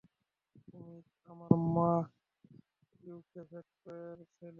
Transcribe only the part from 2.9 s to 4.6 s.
ইওখেভেদ এর ছেলে।